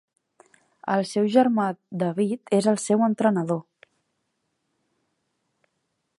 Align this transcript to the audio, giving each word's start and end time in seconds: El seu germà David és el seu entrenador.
El 0.93 1.03
seu 1.09 1.27
germà 1.35 1.67
David 2.05 2.55
és 2.61 2.71
el 2.73 2.81
seu 2.87 3.05
entrenador. 3.09 3.63